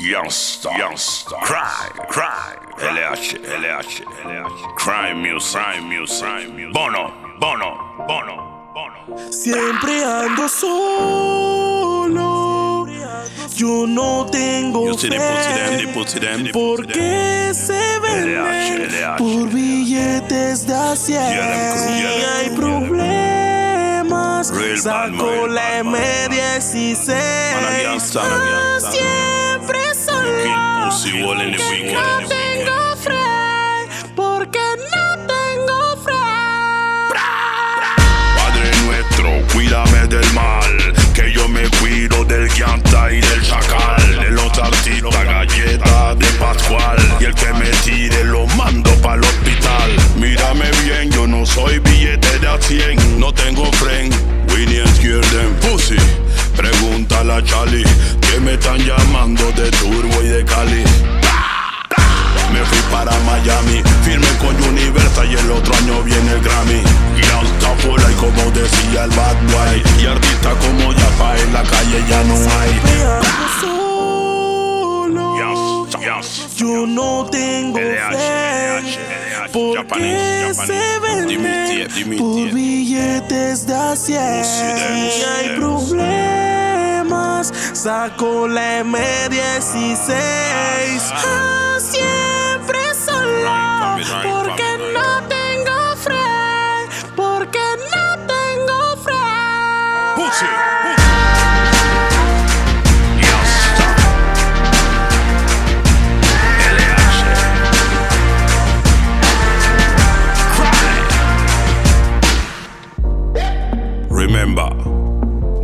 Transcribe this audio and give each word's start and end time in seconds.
Youngster, 0.00 0.70
youngster, 0.78 1.36
cry, 1.42 1.90
cry, 2.08 2.56
LH, 2.78 3.36
LH, 3.44 4.02
LH, 4.24 4.74
crime 4.76 5.20
music, 5.20 5.60
crime 5.60 5.88
music, 5.88 6.72
bono, 6.72 7.12
bono, 7.38 7.76
bono, 8.08 8.72
bono. 8.72 9.30
Siempre 9.30 10.02
ando 10.02 10.48
solo. 10.48 11.90
Yo 13.54 13.86
no 13.86 14.24
tengo 14.32 14.96
fe. 14.96 15.18
Porque 16.50 17.52
se 17.52 17.98
venden 18.00 18.88
LH, 18.88 19.16
por 19.18 19.48
billetes 19.50 20.66
de 20.66 20.74
a 20.74 20.96
cien. 20.96 21.20
Yeah, 21.20 21.46
them 21.46 21.76
crew, 21.76 21.92
yeah, 22.00 22.00
Si 22.00 22.02
them 22.02 22.24
hay 22.24 22.48
crew, 22.56 23.09
Real 24.48 24.70
man, 24.70 24.80
saco 24.82 25.46
la 25.46 25.60
bad 25.60 25.84
man. 25.84 26.02
M16. 26.30 27.08
Man, 27.08 27.64
a 27.64 27.82
gangster, 27.82 28.22
man, 28.22 28.32
a 28.32 28.80
gangster. 28.80 28.92
Siempre 28.92 29.78
Kill 29.82 29.94
solo. 29.94 30.84
pussy 30.90 31.22
all 31.22 31.40
in 31.40 31.50
the 31.52 31.56
Que 31.58 31.70
weekend. 31.70 31.92
no 31.94 32.28
tengo 32.28 32.96
fe. 32.96 34.10
Porque 34.16 34.58
no 34.92 35.26
tengo 35.26 35.96
fe. 36.04 36.20
Padre 38.36 38.70
nuestro, 38.86 39.28
cuídame 39.52 40.06
del 40.06 40.32
mal, 40.32 40.92
que 41.14 41.32
yo 41.32 41.46
me 41.48 41.68
cuido 41.78 42.24
del 42.24 42.48
llanta 42.48 43.12
y 43.12 43.20
del 43.20 43.42
chacal, 43.42 44.20
de 44.22 44.30
los 44.30 44.58
artistas, 44.58 45.24
galletas 45.24 46.18
de 46.18 46.26
Pascual, 46.38 46.98
y 47.20 47.24
el 47.24 47.34
que 47.34 47.52
me 47.52 47.68
tire 47.84 48.24
lo 48.24 48.46
mando 48.56 48.90
para 49.02 49.16
el 49.16 49.20
hospital. 49.24 49.90
Mírame 50.16 50.70
bien, 50.84 51.10
yo 51.10 51.26
no 51.26 51.44
soy 51.44 51.78
billete 51.80 52.38
de 52.38 52.48
a 52.48 52.58
100, 52.60 53.20
no 53.20 53.32
tengo 53.32 53.69
Que 57.30 58.40
me 58.40 58.54
están 58.54 58.78
llamando 58.78 59.52
de 59.52 59.70
Turbo 59.70 60.20
y 60.20 60.26
de 60.26 60.44
Cali. 60.44 60.82
Me 62.52 62.58
fui 62.64 62.78
para 62.90 63.12
Miami, 63.20 63.82
firme 64.02 64.26
con 64.40 64.60
Universal 64.68 65.30
y 65.30 65.36
el 65.36 65.50
otro 65.52 65.72
año 65.76 66.02
viene 66.02 66.32
el 66.32 66.40
Grammy. 66.42 66.82
Y 67.16 67.22
por 67.86 68.00
ahí 68.04 68.14
como 68.14 68.50
decía 68.50 69.04
el 69.04 69.10
Bad 69.10 69.36
Boy. 69.46 69.82
Y 70.02 70.06
artista 70.06 70.50
como 70.56 70.92
Yapa 70.92 71.38
en 71.38 71.52
la 71.52 71.62
calle 71.62 72.04
ya 72.08 72.24
no 72.24 72.34
hay. 72.34 72.80
Solo. 73.60 75.36
Yo 76.56 76.86
no 76.86 77.26
tengo 77.30 77.78
fe. 77.78 78.00
Porque 79.52 80.52
se 80.52 80.98
venden 80.98 82.18
por 82.18 82.52
billetes 82.52 83.66
de 83.66 83.74
a 83.74 83.94
cien. 83.94 84.44
Si 84.44 85.22
hay 85.24 85.56
problemas, 85.56 86.39
saco 87.80 88.46
la 88.46 88.82
M16. 88.82 90.10
Ah, 91.14 91.78
Siempre 91.78 92.78
solo. 92.94 93.79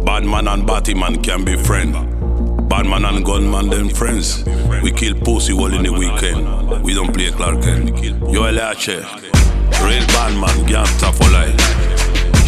Batman 0.07 0.47
and 0.47 0.65
Batman 0.65 1.21
can 1.21 1.45
be 1.45 1.57
friends. 1.57 1.97
Batman 2.69 3.05
and 3.05 3.25
gunman 3.25 3.69
them 3.69 3.89
friends. 3.89 4.45
We 4.81 4.93
kill 4.93 5.17
pussy 5.17 5.53
all 5.53 5.75
in 5.75 5.83
the 5.83 5.93
weekend. 5.93 6.85
We 6.85 6.95
don't 6.95 7.13
play 7.13 7.33
Clark 7.33 7.61
Kent. 7.61 7.99
Yo 8.33 8.43
LH, 8.43 8.87
real 9.83 10.07
Batman, 10.15 10.65
gangsta 10.71 11.13
for 11.13 11.29
life. 11.35 11.59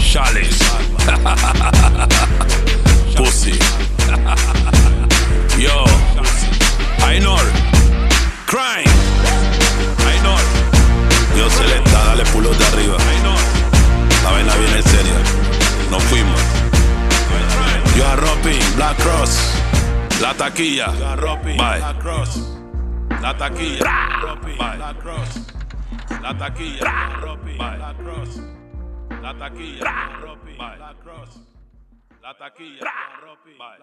Chalice, 0.00 0.62
pussy. 3.16 3.58
Yo, 5.60 5.84
I 7.04 7.18
know. 7.18 7.36
Crime, 8.46 8.86
I 10.06 10.14
know. 10.22 10.38
Yo 11.36 11.48
selecta, 11.50 12.04
dale 12.06 12.24
pulos 12.32 12.56
de 12.56 12.64
arriba. 12.64 12.96
Ropping, 18.38 18.62
Black 18.76 18.96
Cross. 18.98 19.34
La 20.22 20.32
taquilla. 20.32 20.86
Bye. 21.58 21.80
La 23.20 23.34
taquilla. 23.34 24.36
Bye. 24.42 24.78
La 26.22 26.34
taquilla. 26.38 26.84
Bye. 27.42 27.78
La 29.18 29.34
taquilla. 29.34 29.90
Bye. 30.56 30.78
La 32.22 32.34
taquilla. 32.38 32.84
Bye. 33.58 33.78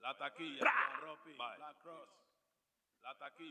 La 0.00 0.14
taquilla. 0.14 0.70
Bye. 1.26 1.58
La 3.02 3.14
taquilla. 3.18 3.46